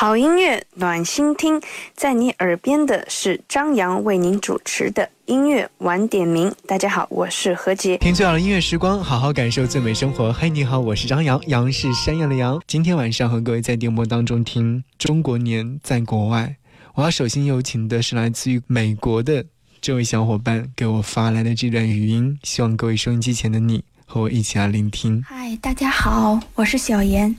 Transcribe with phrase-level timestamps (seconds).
[0.00, 1.60] 好音乐暖心听，
[1.94, 6.50] 在你耳边的是张扬为您主持的音乐晚点名。
[6.66, 7.98] 大家好，我是何洁。
[7.98, 10.32] 听最好的音乐时光，好好感受最美生活。
[10.32, 12.58] 嘿，你好，我是张扬，杨是山羊的羊。
[12.66, 16.56] 今天晚上和各位在电波当中听中国年在国外。
[16.94, 19.44] 我要首先有请的是来自于美国的
[19.82, 25.22] 这位小伙伴给我发来的这段语音，希望各位收音机前的你和我一起来聆听。
[25.28, 27.36] 嗨，大家好，我是小严。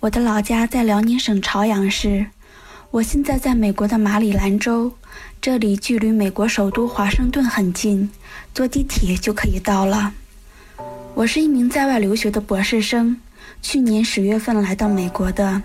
[0.00, 2.26] 我的老家在辽宁省朝阳市，
[2.90, 4.92] 我现在在美国的马里兰州，
[5.40, 8.10] 这里距离美国首都华盛顿很近，
[8.54, 10.12] 坐地铁就可以到了。
[11.14, 13.16] 我是一名在外留学的博士生，
[13.62, 15.62] 去年十月份来到美国的，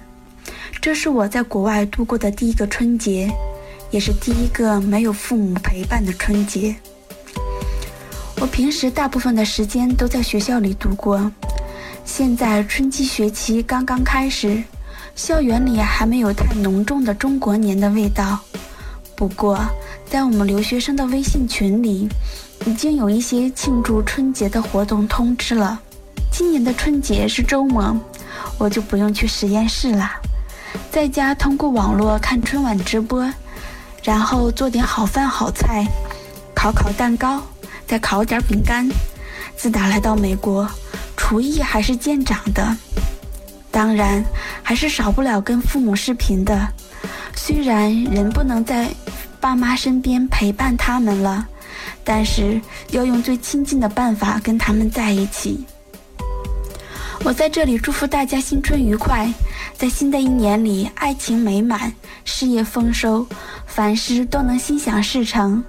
[0.79, 3.29] 这是我在国外度过的第一个春节，
[3.91, 6.73] 也是第一个没有父母陪伴的春节。
[8.39, 11.29] 我平时大部分的时间都在学校里度过。
[12.03, 14.61] 现在春季学期刚刚开始，
[15.15, 18.39] 校园里还没有太浓重的中国年的味道。
[19.15, 19.59] 不过，
[20.09, 22.09] 在我们留学生的微信群里，
[22.65, 25.79] 已经有一些庆祝春节的活动通知了。
[26.31, 27.95] 今年的春节是周末，
[28.57, 30.11] 我就不用去实验室了，
[30.91, 33.31] 在家通过网络看春晚直播，
[34.03, 35.85] 然后做点好饭好菜，
[36.55, 37.41] 烤烤蛋糕，
[37.85, 38.89] 再烤点饼干。
[39.61, 40.67] 自打来到美国。
[41.15, 42.75] 厨艺还是见长的，
[43.69, 44.25] 当然
[44.63, 46.67] 还是少不了跟父母视频的。
[47.35, 48.89] 虽然人不能在
[49.39, 51.47] 爸妈身边陪伴他们了，
[52.03, 52.59] 但是
[52.89, 55.63] 要用最亲近的办法跟他们在一起。
[57.23, 59.31] 我在这里祝福大家新春愉快，
[59.77, 61.93] 在新的一年里爱情美满，
[62.25, 63.27] 事业丰收，
[63.67, 65.63] 凡事都能心想事成。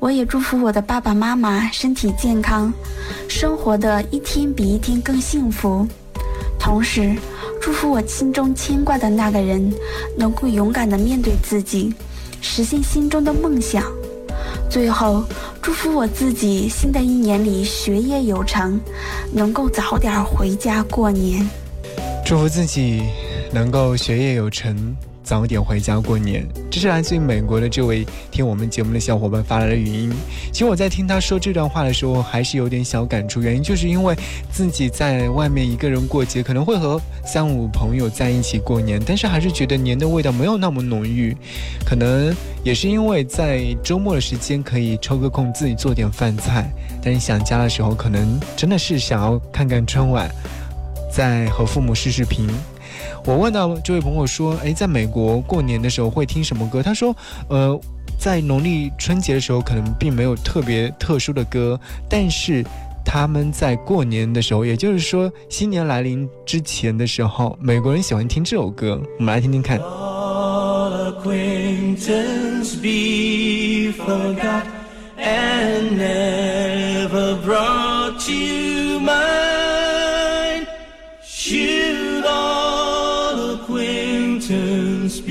[0.00, 2.72] 我也祝福我的爸爸妈妈身体健康，
[3.28, 5.86] 生活的一天比一天更幸福。
[6.58, 7.14] 同时，
[7.60, 9.70] 祝福我心中牵挂的那个人
[10.16, 11.94] 能够勇敢地面对自己，
[12.40, 13.84] 实现心中的梦想。
[14.70, 15.22] 最后，
[15.60, 18.80] 祝福我自己新的一年里学业有成，
[19.30, 21.46] 能够早点回家过年。
[22.24, 23.02] 祝福自己
[23.52, 24.96] 能够学业有成。
[25.22, 26.44] 早点回家过年。
[26.70, 30.12] 这是来自于美国的这位听我们节目的小伙伴发来的语音。
[30.52, 33.42] 其实我在听他说这段话的时候，还是有点小感触。
[33.42, 34.14] 原因就是因为
[34.52, 41.36] 自己在外面一个人过节，可能会和三五朋友在一起过年，但是还是觉得年的味道没有那么浓郁。
[41.84, 42.32] 可能
[42.62, 46.70] 也是因为在周末的时间可以抽个空自己做点饭菜，
[47.02, 50.30] 但是想家的时候，可能真的是想要看看春晚，
[51.12, 52.48] 再和父母视视频。
[53.24, 57.14] 我问到这位朋友说：“哎，在美国过年的时候会听什么歌？”他说
[57.48, 57.80] ：“呃，
[58.18, 61.78] 在农历春节的时候可能并没有特别特殊的歌，
[62.08, 62.64] 但是
[63.04, 69.00] 他们在过年的时候，也就是说新年来临之前的时候，美国人喜欢听这首歌。
[69.18, 69.80] 我们来听听看。”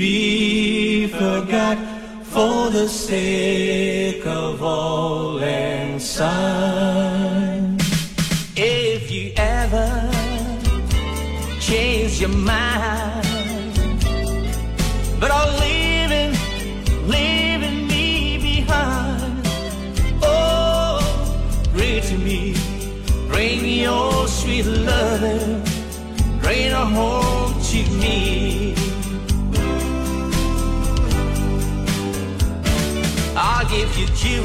[0.00, 1.76] Be forgot
[2.22, 7.76] for the sake of all and sun.
[8.56, 9.88] If you ever
[11.60, 13.26] change your mind,
[15.20, 15.49] but are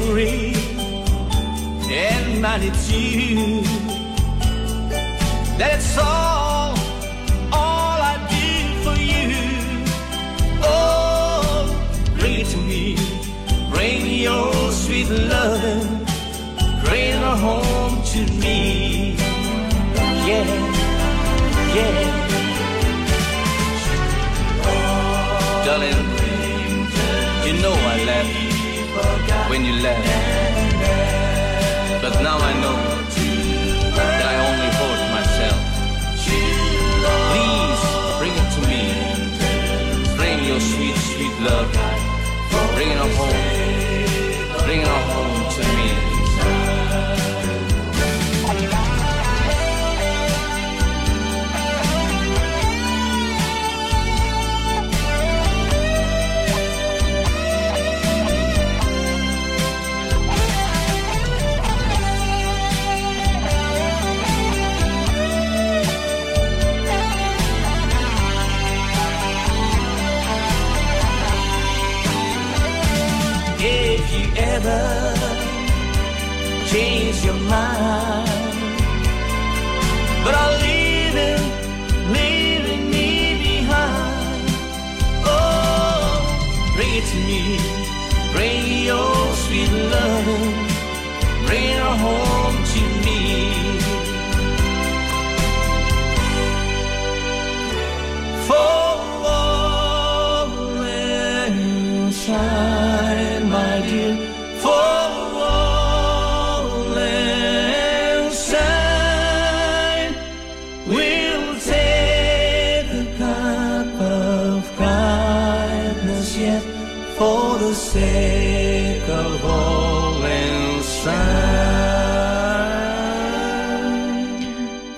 [0.06, 0.54] you jewelry
[1.90, 3.62] and money too.
[5.58, 6.76] That's all,
[7.52, 8.46] all I do
[8.84, 9.84] for you.
[10.62, 11.66] Oh,
[12.18, 12.96] bring it to me.
[13.70, 16.04] Bring your sweet loving.
[16.84, 19.16] Bring her home to me.
[20.26, 20.46] Yeah,
[21.74, 22.22] yeah.
[25.64, 26.04] Darling,
[27.44, 28.55] you know I love you
[29.50, 30.06] when you left.
[32.02, 32.76] But now I know
[33.96, 35.60] that I only hurt myself.
[37.30, 37.82] Please
[38.18, 38.82] bring it to me.
[40.16, 41.85] Bring your sweet, sweet love.
[74.66, 75.34] Never
[76.66, 78.28] change your mind.
[80.24, 81.42] But I'll leave it,
[82.16, 83.08] leaving me
[83.46, 84.46] behind.
[85.24, 86.04] Oh,
[86.74, 87.42] bring it to me,
[88.34, 89.14] bring your
[89.44, 90.26] sweet love,
[91.46, 92.25] bring her home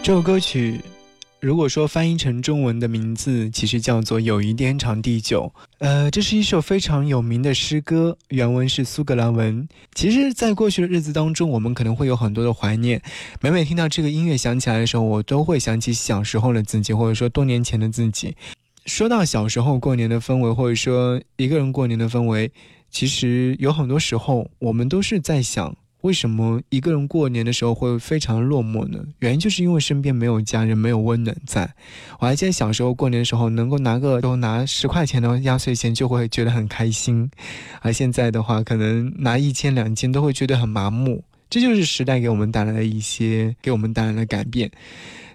[0.08, 0.80] 这首歌曲，
[1.38, 5.52] 如果说翻译成中文的名字，其实叫做《友谊天长地久》。
[5.80, 9.68] 呃，这是一首非常有名的诗歌，原文是苏格兰文。
[9.92, 13.02] 其实，在过去的日子当中，我们可能会有很多的怀念。
[13.42, 18.34] 每每听到这个音乐响起来的时候，我都会想起小时候的自己，或者说多年前的自己。
[18.86, 22.50] 说到小时候过年的氛围，或者说一个人过年的氛围，
[22.90, 25.76] 其实有很多时候，我们都是在想。
[26.02, 29.00] 为什么一个人过年的时候会非常落寞呢？
[29.18, 31.74] 原因就是因为身边没有家人，没有温暖在。
[32.20, 37.28] 我还记得小时候过年的时候，能够拿个都拿十块钱的压岁钱，就会觉得很开心。
[37.80, 41.24] 而现在的话，可能拿一千两千都会觉得很麻木。
[41.50, 44.70] 这就是时代给我们带来的一些，给我们带来的改变。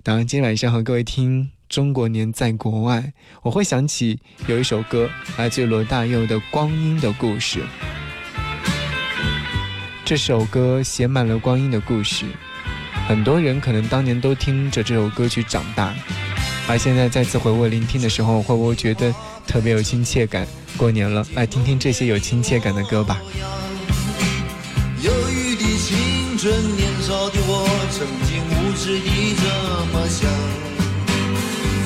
[0.02, 3.00] 当然，今天晚上和各位听《中国年在国外》，
[3.42, 7.60] 我会想起有一首歌，来自罗大佑的《光阴的故事》。
[10.06, 12.26] 这首歌写满了光阴的故事，
[13.08, 15.94] 很多人可能当年都听着这首歌曲长大，
[16.68, 19.16] 而现在再次回味聆听的时候，会不会觉得
[19.48, 20.46] 特别有亲切感？
[20.76, 23.22] 过年了，来听听这些有亲切感的歌吧。
[26.38, 29.44] 春，年少的我，曾经无知地这
[29.94, 30.30] 么想。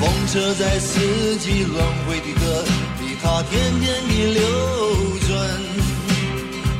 [0.00, 2.64] 风车在四季轮回的歌
[3.00, 4.42] 里，它天天地流
[5.28, 5.97] 转。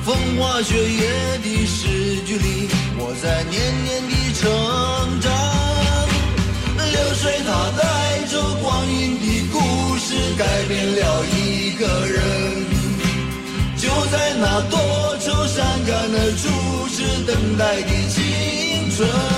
[0.08, 2.66] 风花雪月的诗句里，
[2.96, 5.30] 我在年年的成长。
[6.90, 12.16] 流水它带走光阴的故事，改变了一个人。
[13.76, 14.80] 就在那多
[15.20, 19.37] 愁善感的初次等待的青春。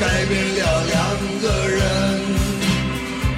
[0.00, 0.98] 改变了两
[1.42, 1.80] 个人。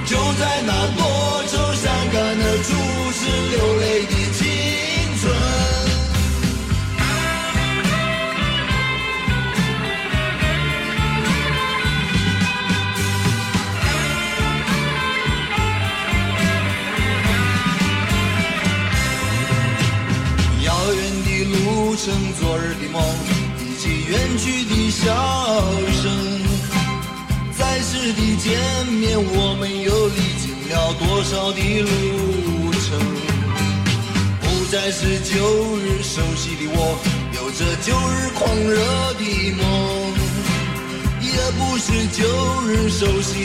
[0.05, 1.01] 就在那多
[1.47, 2.71] 愁善感的注
[3.11, 4.22] 视流泪的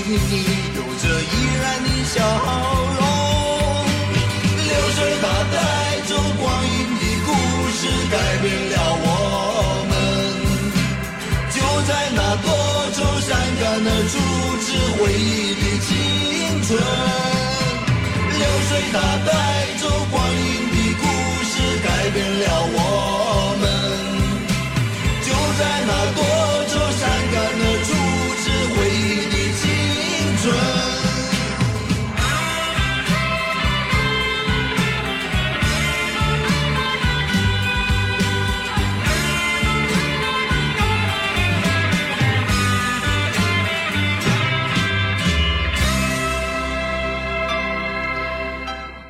[0.09, 0.33] 你，
[0.77, 1.25] 有着依
[1.61, 2.17] 然的笑
[2.97, 3.00] 容。
[4.65, 5.57] 流水它带
[6.07, 6.11] 走
[6.41, 7.29] 光阴的故
[7.77, 8.75] 事，改变了
[9.05, 9.07] 我
[9.91, 9.93] 们。
[11.50, 12.47] 就在那多
[12.95, 13.29] 愁善
[13.61, 14.12] 感的初
[14.62, 15.88] 次回忆的青
[16.67, 16.69] 春。
[18.38, 18.97] 流水它
[19.27, 19.31] 带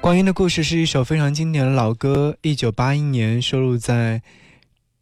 [0.09, 4.21] 光阴的故事是一首非常经典的老歌，一九八一年收录在《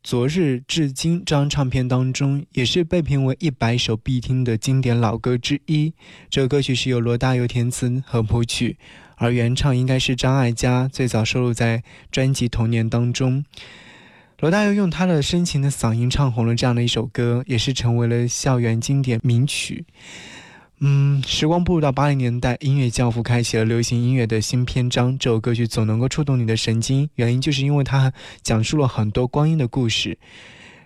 [0.03, 5.95] 昨日至今》这张唱片当中，也是被评为一百首必听的经典老歌之一。
[6.29, 8.79] 这个歌曲是由罗大佑填词和谱曲，
[9.15, 13.45] 而原唱应该是张艾嘉，最早收录在专辑《童年》当中。
[14.41, 19.85] 罗大佑用他的深情的嗓音唱红了这样的一首歌，也是成为了校园经典名曲。
[20.81, 25.19] 嗯，时光步入到八零年代，音乐教父开启了流行音乐的新篇章。
[25.19, 30.19] 这首歌曲总能够触动你的神经，原因就是因为它讲述了很多光阴的故事。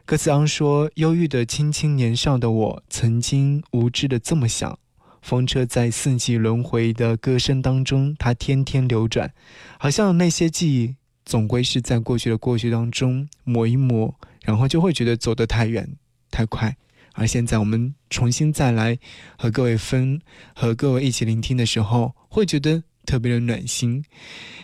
[0.04, 4.78] 歌词上说：“忧郁的青青年少的我，曾经无知的这么想。
[5.23, 9.32] 风车在四季轮回的歌声当中，它天天流转，
[9.76, 10.94] 好像那些记忆
[11.25, 15.97] 总归是在过去的过去当中抹一抹，然后就会觉得走得太远
[16.30, 16.76] 太快。”
[17.21, 18.99] 而现在我们重新再来
[19.37, 20.19] 和各位分，
[20.55, 24.03] 和各位一起聆听的时候，会觉得特别的暖心。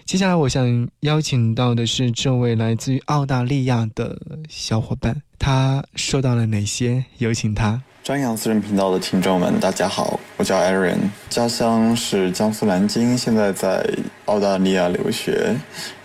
[0.07, 7.05] 接下来我想邀请到的是这位来自于澳大利亚的小伙伴，他说到了哪些？
[7.19, 7.83] 有请他。
[8.03, 13.87] 张扬私人频道的听众们，大家好，我叫 Aaron，家乡是江苏南京，现在在
[14.25, 15.55] 澳大利亚留学，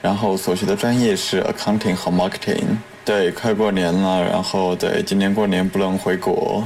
[0.02, 2.76] 然后所学的专业是 Accounting 和 Marketing。
[3.04, 6.64] 对，快过年了，然后对，今年过年不能回国，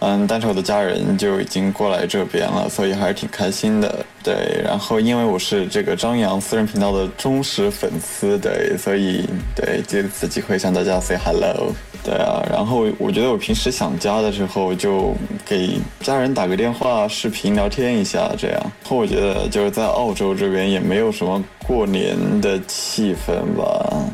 [0.00, 4.04] 嗯，但是我的家人就已经过来这边了，所以还是挺开心的。
[4.22, 9.24] 对，然后因为我是这个张扬私人频道的忠实粉丝，对，所以
[9.54, 11.72] 对借此机会向大家 say hello。
[12.02, 15.14] 对啊，然后我觉得我平时想家的时候，就
[15.44, 18.60] 给家人打个电话、视频聊天一下，这样。
[18.60, 24.04] 然后我觉得就是在澳洲这边也没有什么过年的气氛吧。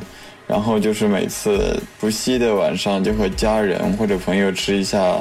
[0.53, 5.17] 然后就是每次不息的晚上，就和家人或者朋友吃一下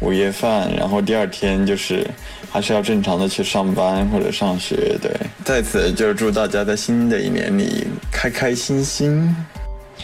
[0.00, 2.08] 午夜饭，然后第二天就是
[2.50, 4.96] 还是要正常的去上班或者上学。
[5.02, 5.12] 对，
[5.44, 9.36] 在此就祝大家在新的一年里开开心心。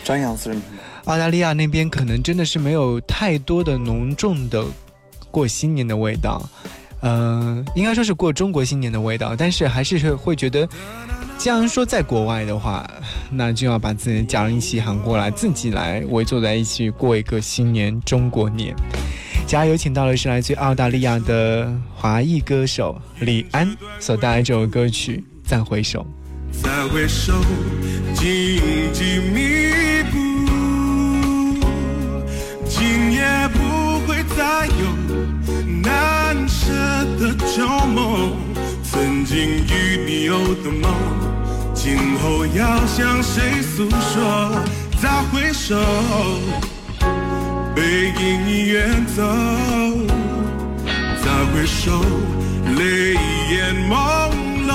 [0.04, 0.60] 张扬私人
[1.06, 4.62] 澳大利亚那边可能真的是没有太多的浓重的
[5.30, 6.46] 过新年的味道，
[7.08, 10.68] 嗯，应该说是过中国新年的味道，但是还是会觉得。
[11.38, 12.88] 既然说在国外的话，
[13.30, 18.74] 那就要把自己的家人一起喊过来，自己来围坐在一起过一个新年中国年。
[19.46, 19.76] 加油！
[19.76, 26.04] 请到的是来自澳大利亚的华裔歌手李安所带来这首歌曲《再回首》。
[26.64, 27.32] 再回首，
[28.14, 28.58] 荆
[28.92, 29.70] 棘密
[30.10, 30.16] 布，
[32.66, 33.22] 今夜
[33.52, 35.05] 不会再有
[36.66, 36.72] 难舍
[37.18, 38.32] 的旧梦，
[38.82, 40.92] 曾经与你有的梦。
[41.74, 44.50] 今后要向谁诉说？
[45.00, 45.76] 再回首，
[47.74, 49.22] 背影已远走。
[51.22, 52.00] 再回首，
[52.76, 53.14] 泪
[53.50, 53.92] 眼朦
[54.66, 54.70] 胧。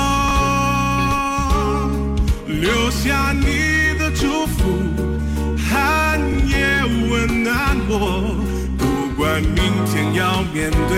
[2.47, 4.59] 留下你的祝福，
[5.57, 7.91] 寒夜温暖我。
[8.77, 8.85] 不
[9.17, 9.55] 管明
[9.85, 10.97] 天要面对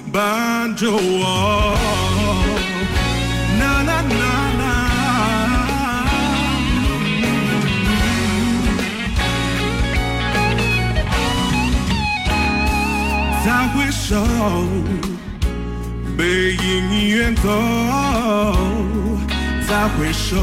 [0.11, 1.75] 伴着我。
[3.59, 4.11] 啦啦啦。
[13.43, 14.23] 再回首，
[16.17, 17.49] 背影已远走。
[19.67, 20.35] 再回首，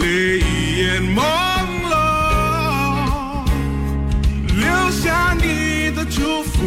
[0.00, 1.18] 泪眼朦
[1.90, 1.92] 胧。
[4.54, 6.62] 留下你的祝福，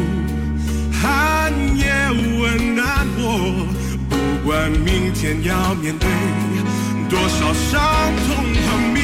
[1.02, 1.84] 寒夜
[2.40, 3.24] 温暖我。
[4.10, 4.14] 不
[4.48, 6.08] 管明天要面对
[7.10, 7.80] 多少伤
[8.26, 8.28] 痛
[8.66, 9.00] 和迷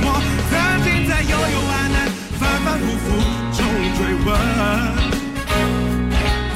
[0.00, 0.04] 惑，
[0.50, 0.52] 曾
[0.84, 1.96] 经在幽幽暗暗、
[2.38, 3.06] 反反复复
[3.52, 3.58] 中
[3.96, 4.28] 追问。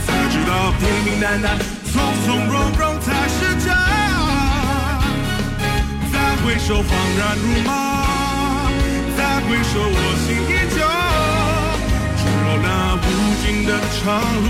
[0.07, 1.59] 才知道平平淡淡，
[1.93, 1.95] 从
[2.25, 3.69] 从容容才是真。
[6.13, 7.69] 再回首，恍然如梦；
[9.17, 10.80] 再回首，我心依旧。
[13.41, 14.49] 那无尽的长路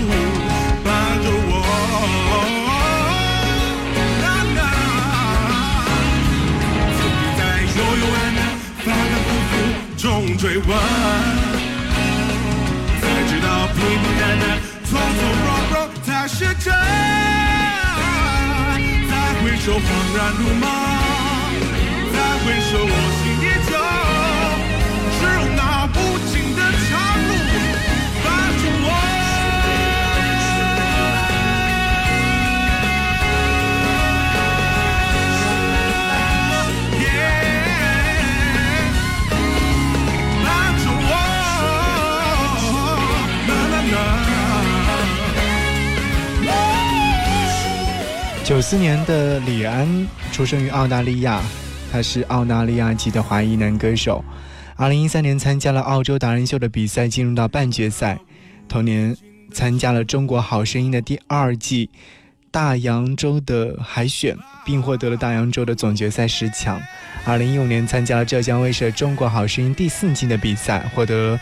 [0.83, 0.91] 伴
[1.23, 1.51] 着我。
[6.97, 7.39] 曾经在
[7.77, 8.39] 幽幽暗暗、
[8.83, 9.53] 反反复复
[9.97, 10.03] 中
[10.37, 10.69] 追问，
[12.99, 14.43] 才知道平平淡淡、
[14.83, 15.75] 从从容容。
[16.03, 16.73] 才是真，
[19.09, 19.79] 再回首，恍
[20.17, 20.65] 然如梦。
[22.13, 22.87] 再回首，我
[48.51, 49.87] 九四年的李安
[50.33, 51.41] 出生于澳大利亚，
[51.89, 54.21] 他是澳大利亚籍的华裔男歌手。
[54.75, 58.19] 二零一三年参加了澳洲达人秀的比赛，进入到半决赛。
[58.67, 59.15] 同年
[59.53, 61.89] 参加了《中国好声音》的第二季
[62.51, 66.77] 大洋洲的海选，并获得了大洋洲的总决赛十强。
[67.23, 71.39] 二零一五年参加了浙江卫视《中国好声音》第四季的比赛，获得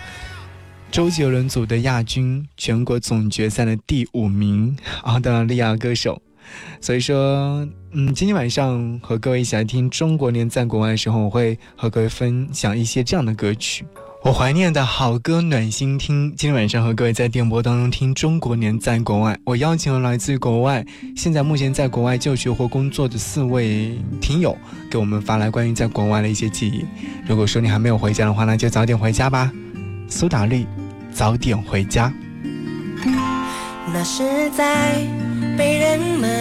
[0.92, 4.78] 周杰伦组的亚军，全国总决赛的第五名。
[5.02, 6.22] 澳大利亚歌手。
[6.82, 13.86] 所以说，嗯，今天晚上和各位一起来听《中国年在国外》的时候，我会和各位分享一些这样的歌曲。
[14.22, 16.28] 我怀念的好歌暖心听。
[16.36, 24.58] 今天晚上和各位在电波当中听《中国年在国外》，我邀请了来自于国外，现在目前在国外就学或工作的四位听友，
[24.92, 26.84] 给我们发来关于在国外的一些记忆。
[27.26, 29.50] 如果说你还没有回家的话，那就早点回家吧。
[30.10, 30.66] 苏打绿，
[31.14, 32.12] 早点回家。
[33.94, 35.29] 那是在。
[35.60, 36.32] 被人们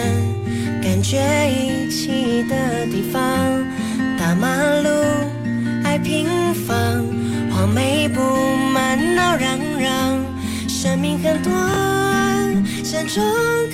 [0.81, 1.17] 感觉
[1.51, 3.21] 遗弃的地方，
[4.17, 4.47] 大马
[4.79, 4.89] 路
[5.83, 6.25] 爱平
[6.65, 7.05] 房，
[7.51, 8.21] 黄梅布
[8.73, 10.23] 满闹嚷嚷。
[10.69, 11.53] 生命很短，
[12.81, 13.21] 山中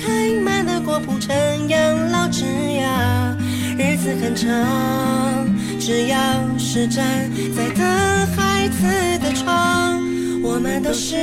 [0.04, 1.32] 开满的果铺成
[1.68, 3.36] 养老枝桠。
[3.78, 5.46] 日子很长，
[5.78, 6.18] 只要
[6.58, 7.86] 是站在等
[8.34, 8.82] 孩子
[9.22, 10.02] 的窗，
[10.42, 11.14] 我们都是。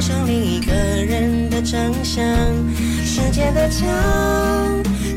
[0.00, 2.24] 上另一个人的长相，
[3.04, 3.86] 时间的墙，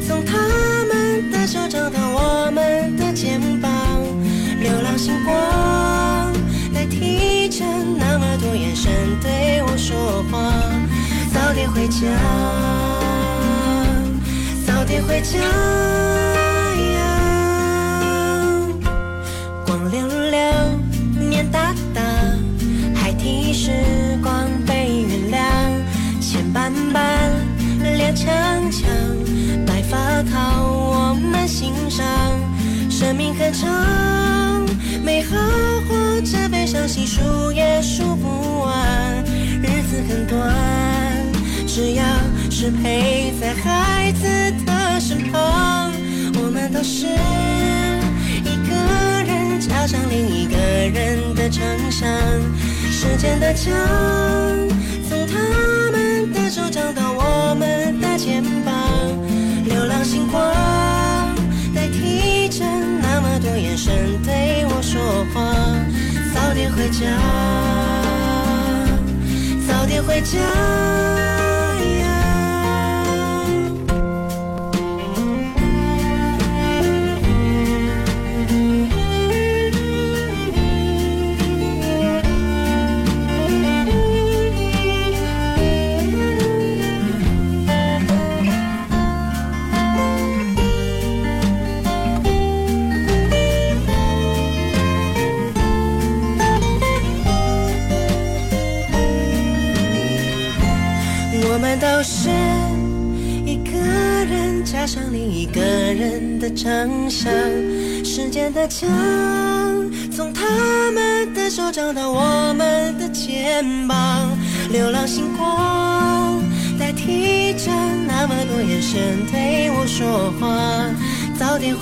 [0.06, 0.38] 从他
[0.86, 3.72] 们的手掌到我们的肩膀，
[4.60, 6.34] 流浪星光
[6.74, 7.63] 代替着
[7.98, 8.91] 那么多眼神
[9.22, 10.52] 对我说话。
[11.34, 12.02] 早点回家，
[14.67, 15.39] 早点回家
[30.31, 32.05] 靠我们欣赏。
[32.89, 34.65] 生命很长，
[35.03, 35.36] 美好
[35.88, 39.23] 或者悲伤，细数也数不完。
[39.62, 40.39] 日子很短，
[41.67, 42.03] 只要
[42.49, 44.25] 是陪在孩子
[44.65, 45.91] 的身旁，
[46.36, 47.07] 我们都是
[48.43, 48.73] 一个
[49.25, 52.07] 人加上另一个人的长相。
[52.91, 53.73] 时间的墙，
[55.09, 55.33] 从他
[55.91, 56.13] 们。
[56.33, 58.73] 的手掌到我们的肩膀，
[60.04, 60.44] 星光
[61.74, 62.66] 代替着
[63.02, 65.00] 那么多眼神对我说
[65.34, 65.54] 话。
[66.34, 67.08] 早点回家，
[69.66, 71.22] 早点回家。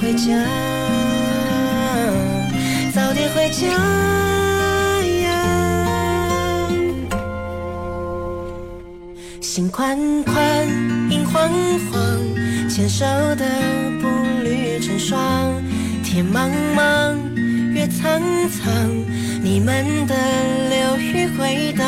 [0.02, 0.34] 回家，
[2.92, 3.68] 早点回家
[5.22, 6.68] 呀。
[9.40, 10.68] 心宽宽，
[11.12, 11.48] 影晃
[11.92, 12.02] 晃，
[12.68, 13.46] 牵手的
[14.02, 14.08] 步
[14.44, 15.22] 履成双。
[16.04, 17.16] 天茫茫，
[17.72, 18.74] 月苍苍，
[19.44, 20.16] 你们的
[20.72, 21.86] 流语回荡。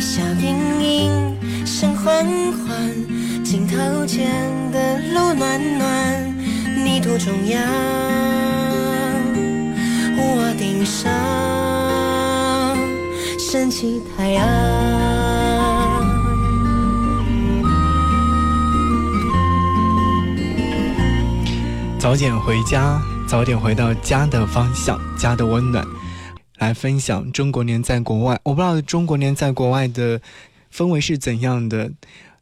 [0.00, 4.28] 笑盈盈，声缓缓，镜头前
[4.72, 6.27] 的路暖暖。
[7.00, 7.62] 途中央，
[10.16, 11.08] 屋顶上
[13.38, 14.44] 升起太阳。
[21.98, 25.86] 早点回家，早点回到家的方向，家的温暖。
[26.58, 30.20] 来分享中国年在国外，我不知道中国年在国外的
[30.74, 31.92] 氛围是怎样的。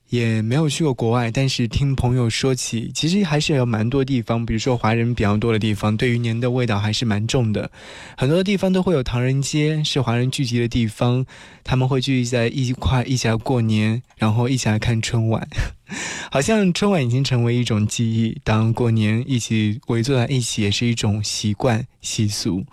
[0.09, 7.71] 也没有去过国外，但是听朋友说起，其实还是有蛮多地方，比如说华人比较多的地方，对于年的味道还是蛮重的。
[8.16, 11.27] 很多地方都会有唐人街，是华人聚集的地方，
[11.64, 15.47] 他们会聚集在一块，一起来过年，然后一起来看春晚。
[16.31, 22.64] 好像春晚已经成为一种记忆，当过年一起围坐在一起，也是一种习惯习俗。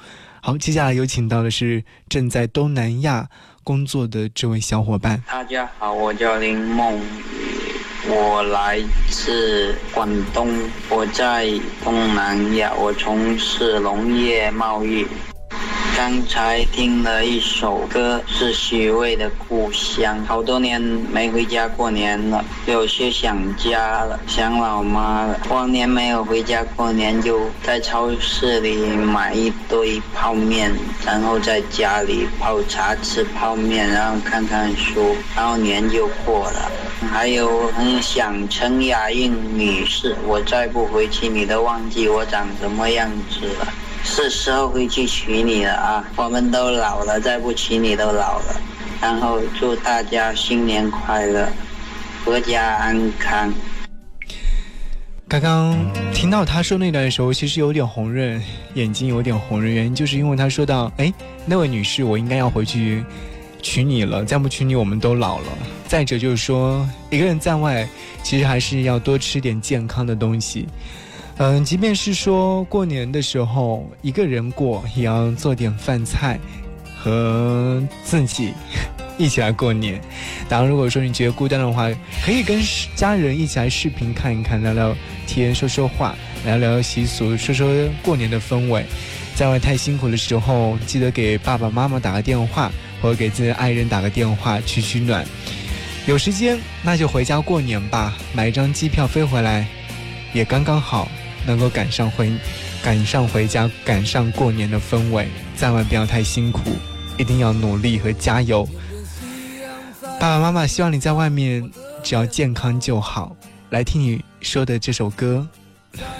[0.46, 3.30] 好，接下来有请到的是正在东南亚。
[3.64, 8.78] 工作的这位小伙伴，大家好，我叫林梦雨，我来
[9.10, 10.50] 自广东，
[10.90, 11.48] 我在
[11.82, 15.08] 东南亚，我从事农业贸易。
[15.96, 25.40] 刚才听了一首歌，是许巍的《故乡》，好多年没回家过年了，有些想家了，想老妈了。
[25.48, 30.72] 过年没有回家过年，就在超市里买一堆泡面，
[31.06, 36.72] 然后在家里泡茶吃泡面，然后看看书，然后年就过了。
[37.12, 43.68] 还有很想陈雅韵女士，我再不回去，你都忘记我长什么样子了。
[44.04, 46.04] 是时候回去娶你了啊！
[46.16, 48.62] 我们都老了，再不娶你都老了。
[49.02, 51.48] 然后祝大家新年快乐，
[52.26, 53.52] 阖家安康。
[55.28, 55.76] 刚刚
[56.14, 58.40] 听到他说那段的时候，其实有点红润，
[58.76, 61.12] 眼睛有点红润，原因就是因为他说到：“哎，
[61.46, 63.04] 那位女士，我应该要回去
[63.62, 65.48] 娶你了，再不娶你，我们都老了。”
[65.88, 67.88] 再者就是说，一个人在外，
[68.22, 70.68] 其实还是要多吃点健康的东西。
[71.38, 76.40] 嗯，即便是说过年的时候一个人过，也要做点饭菜，
[76.96, 78.54] 和自己
[79.18, 80.00] 一起来过年。
[80.48, 81.90] 当然，如果说你觉得孤单的话，
[82.24, 82.62] 可以跟
[82.96, 86.16] 家人一起来视频看一看，聊聊天，说说话，
[86.46, 87.68] 聊聊习俗，说说
[88.04, 88.86] 过年的氛围。
[89.34, 95.26] 在外太辛苦的时候，记得给爸爸妈妈打个电话，或者给自己的爱人打个电话取取暖。
[96.06, 99.66] 有时间那就回家过年吧，买一张机票飞回来，
[100.32, 101.10] 也刚刚好。
[101.46, 102.32] 能够赶上回，
[102.84, 106.62] 赶上回家，赶上过年的氛围，在外不要太辛苦，
[107.18, 108.68] 一定要努力和加油。
[110.20, 111.70] 爸爸妈妈希望你在外面
[112.02, 113.36] 只要健康就好。
[113.70, 115.48] 来听你说的这首歌，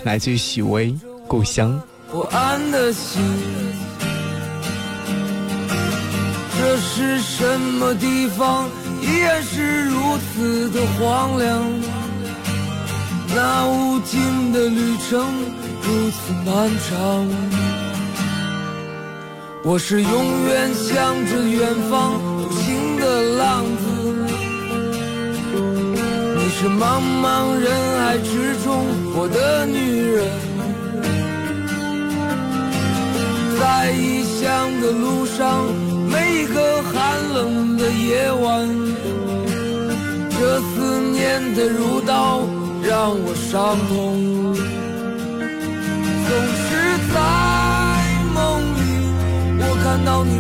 [0.04, 0.92] 来自于许巍
[1.28, 1.80] 《故乡》。
[2.12, 3.22] 不安的心，
[6.58, 8.70] 这是什么地方？
[9.02, 12.03] 依然是如此的荒凉。
[13.36, 15.26] 那无尽的旅程
[15.82, 17.28] 如此漫长，
[19.64, 20.12] 我是永
[20.46, 23.84] 远向着远方独行的浪子，
[26.38, 27.66] 你是茫茫人
[27.98, 30.30] 海之中我的女人，
[33.60, 35.66] 在异乡的路上，
[36.08, 36.94] 每一个寒
[37.34, 38.70] 冷的夜晚，
[40.30, 42.46] 这思念的如刀。
[42.94, 44.54] 让我伤痛，
[46.30, 46.70] 总是
[47.12, 47.18] 在
[48.36, 48.38] 梦
[48.78, 48.80] 里，
[49.58, 50.32] 我看到你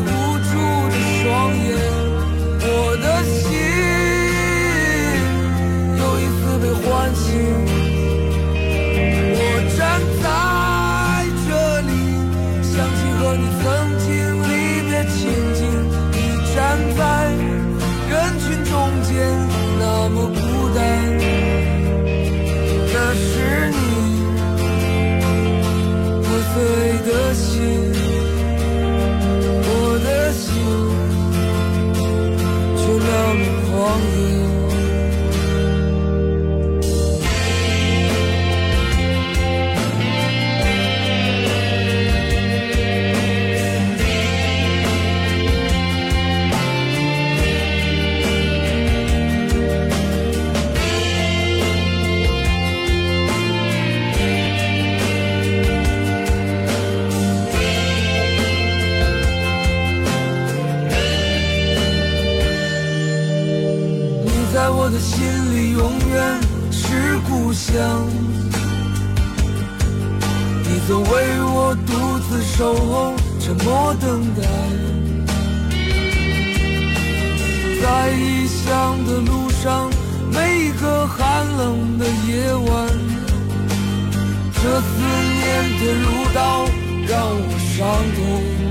[87.13, 88.62] 让我伤痛。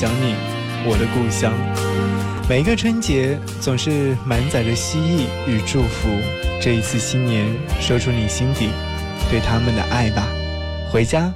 [0.00, 0.34] 想你，
[0.86, 1.52] 我的故乡。
[2.48, 6.08] 每一个春节总是满载着希冀与祝福。
[6.58, 7.46] 这一次新年，
[7.82, 8.70] 说出你心底
[9.30, 10.26] 对他们的爱吧。
[10.90, 11.30] 回家，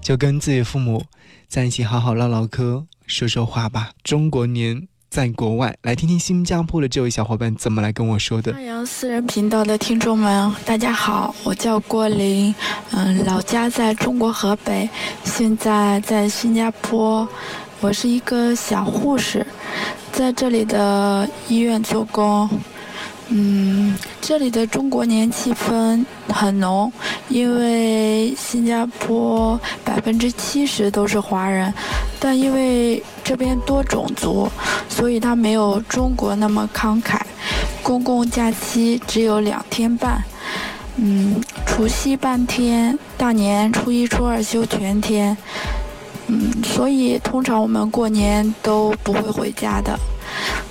[0.00, 1.04] 就跟自己父母
[1.46, 3.90] 在一起好好唠唠嗑，说说话吧。
[4.02, 8.52] 中国年在国外，来听听新加坡的这位小伙伴怎么来跟我说的。
[8.52, 12.54] 太阳私人频道的听众们，大家好，我叫郭林，
[12.90, 14.88] 嗯，老家在中国河北，
[15.24, 17.26] 现在在新加坡，
[17.80, 19.46] 我是一个小护士。
[20.12, 22.48] 在这里的医院做工，
[23.28, 26.90] 嗯，这里的中国年气氛很浓，
[27.28, 31.72] 因为新加坡百分之七十都是华人，
[32.18, 34.48] 但因为这边多种族，
[34.88, 37.20] 所以他没有中国那么慷慨，
[37.82, 40.22] 公共假期只有两天半，
[40.96, 45.36] 嗯，除夕半天，大年初一、初二休全天。
[46.28, 49.96] 嗯，所以通常我们过年都不会回家的。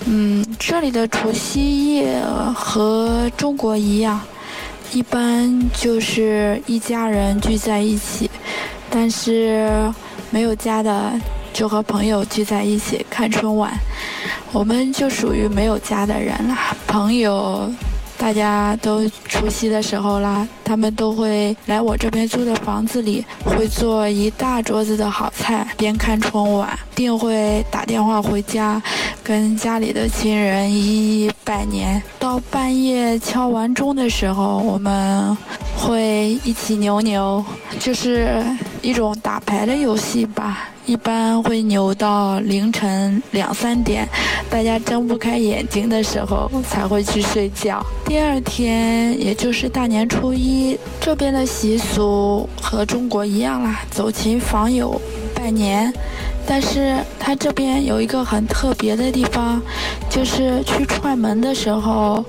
[0.05, 2.19] 嗯，这里的除夕夜
[2.53, 4.19] 和中国一样，
[4.91, 8.29] 一般就是一家人聚在一起，
[8.89, 9.89] 但是
[10.29, 11.13] 没有家的
[11.55, 13.71] 就和朋友聚在一起看春晚。
[14.51, 17.71] 我们就属于没有家的人了，朋友。
[18.17, 28.81] 大家都除夕的时候啦，他们都会来我这边租的房子里，会做一大桌子的好菜，边看春晚，定会打电话回家，
[29.21, 32.01] 跟家里的亲人一一拜年。
[32.17, 35.37] 到半夜敲完钟的时候，我们
[35.77, 37.43] 会一起扭扭，
[37.79, 38.41] 就是
[38.85, 40.69] 一种打牌的游戏吧。
[40.85, 44.07] 一般会扭到凌晨两三点，
[44.47, 47.83] 大家睁不开眼睛的时候才会去睡觉。
[48.05, 55.01] 第二天，也就是大年初一，这边的习俗和中国一样啦，走亲访友，
[55.33, 55.91] 拜年。
[56.47, 59.59] 但是它这边有一个很特别的地方，
[60.07, 62.23] 就是去串门的时候，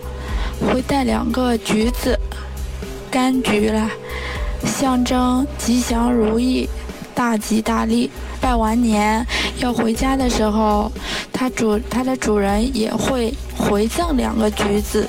[0.73, 2.19] 会带两个橘子，
[3.13, 3.91] 柑橘啦，
[4.67, 6.69] 象征吉祥如意。
[7.15, 8.11] 大吉大利！
[8.43, 9.27] 拜完年
[9.59, 10.93] 要回家的时候，
[11.33, 15.09] 它主它的主人也会回赠两个橘子，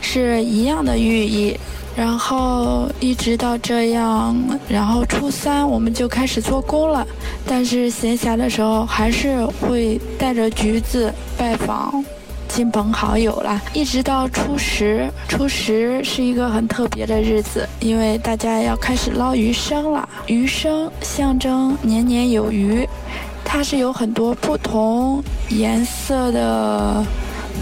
[0.00, 1.56] 是一样的寓意。
[1.94, 4.36] 然后一直到这样，
[4.68, 7.06] 然后初三我们就开始做工了，
[7.46, 12.04] 但是闲暇的时候还是会带着橘子拜访。
[12.48, 20.08] 亲朋好友了，一直到初十，初十是一个很特别的日子，因为大家要开始捞鱼生了。
[20.26, 22.88] 鱼生象征年年有余，
[23.44, 27.04] 它是有很多不同颜色的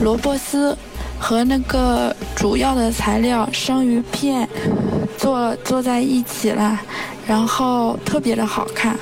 [0.01, 0.77] 萝卜丝
[1.19, 4.49] 和那个主要的材料生鱼片
[5.17, 6.79] 做做在一起了，
[7.27, 8.97] 然后特别的好看。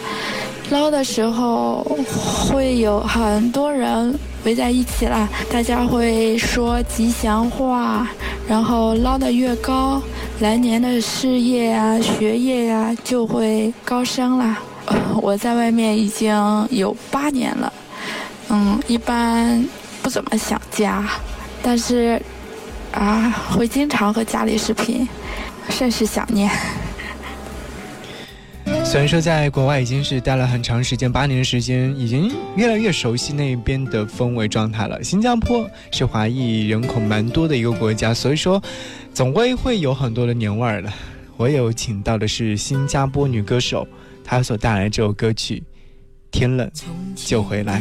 [0.70, 1.86] 捞的时候
[2.48, 4.18] 会有很多人。
[4.44, 8.08] 围在一起啦，大家会说吉祥话，
[8.48, 10.02] 然后捞得越高，
[10.40, 14.58] 来年的事业啊、学业呀就会高升啦。
[15.22, 16.34] 我在外面已经
[16.70, 17.72] 有八年了，
[18.48, 19.64] 嗯，一般
[20.02, 21.04] 不怎么想家，
[21.62, 22.20] 但是
[22.92, 25.08] 啊，会经常和家里视频，
[25.70, 26.50] 甚是想念。
[28.92, 35.02] 虽然说在国外已经是待了很长时间，八年的时间，已经越来越熟悉那边的氛围状态了。
[35.02, 38.62] 新加坡是华裔人口蛮多的一个国家，所以说
[39.14, 40.92] 总归会有很多的年味儿的。
[41.38, 43.88] 我有请到的是新加坡女歌手，
[44.22, 45.56] 她所带来这首歌曲
[46.30, 46.70] 《天冷
[47.16, 47.80] 就回来》。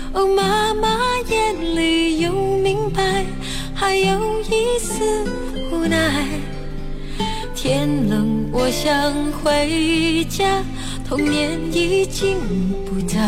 [0.13, 0.89] 哦，妈妈
[1.29, 3.25] 眼里有明白。
[3.73, 5.25] 还有一丝
[5.71, 6.27] 无奈，
[7.55, 10.63] 天冷我想回家，
[11.07, 12.37] 童年已经
[12.85, 13.19] 不在，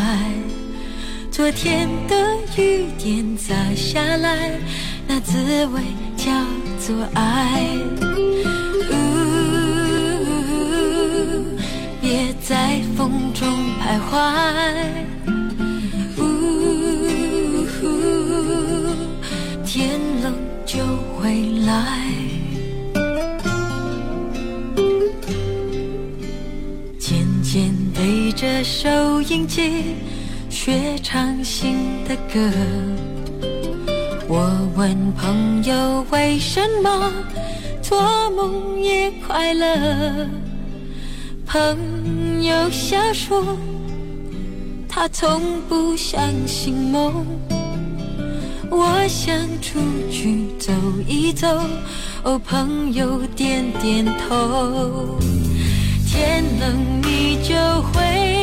[1.31, 2.15] 昨天的
[2.55, 4.59] 雨点洒下来，
[5.07, 5.81] 那滋味
[6.15, 6.31] 叫
[6.79, 7.65] 做爱。
[29.33, 29.95] 音机
[30.47, 31.75] 学唱新
[32.07, 32.39] 的歌。
[34.27, 37.11] 我问朋友为什么
[37.81, 40.29] 做梦也快乐，
[41.47, 43.57] 朋友笑说
[44.87, 47.25] 他从不相信梦。
[48.69, 49.79] 我想出
[50.11, 50.71] 去走
[51.07, 51.47] 一走，
[52.23, 55.17] 哦，朋友点点头。
[56.05, 57.55] 天冷你就
[57.91, 58.42] 回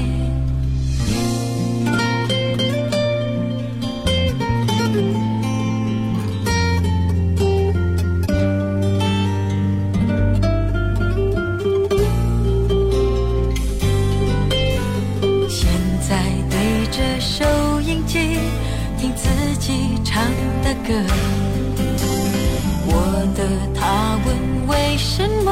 [22.87, 22.93] 我
[23.35, 23.39] 的。
[23.73, 24.27] 他问
[24.67, 25.49] 为什么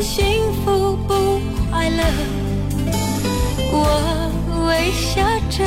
[0.00, 1.14] 幸福不
[1.70, 2.02] 快乐，
[3.72, 3.76] 我
[4.68, 5.64] 微笑着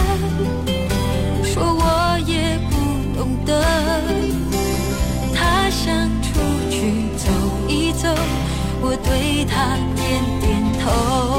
[1.43, 1.83] 说我
[2.27, 2.71] 也不
[3.17, 3.49] 懂得。
[5.33, 7.25] 他想出去走
[7.67, 8.07] 一走，
[8.81, 9.99] 我对他点
[10.39, 10.51] 点
[10.83, 11.30] 头。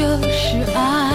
[0.00, 1.12] 就是爱。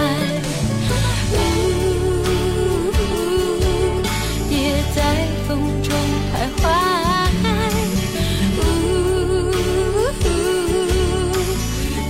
[4.48, 5.92] 别在风中
[6.30, 6.62] 徘徊。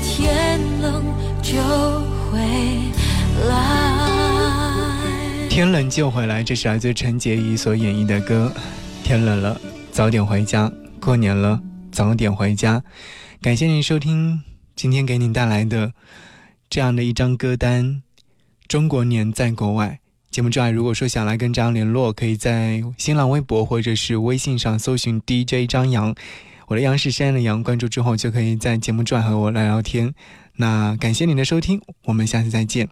[0.02, 1.02] 天冷
[1.42, 1.56] 就
[2.30, 2.36] 回
[3.48, 3.48] 来。
[5.48, 8.52] 天冷就回来，这是来自陈洁仪所演绎的歌。
[9.02, 9.58] 天冷了，
[9.90, 10.70] 早点回家。
[11.00, 11.58] 过年了，
[11.90, 12.82] 早点回家。
[13.40, 14.42] 感谢您收听
[14.74, 15.92] 今天给您带来的
[16.68, 17.84] 这样的一张歌单
[18.66, 20.00] 《中国年在国外》。
[20.30, 26.14] 节目之外，如果说想来跟张联络，可以在新浪微博或者是微信上搜寻 DJ 张扬，
[26.66, 30.14] 我的杨是山的杨，关注之后就可以在节目之外和我聊聊天。
[30.56, 32.88] 那感谢您的收听，我们下次再见。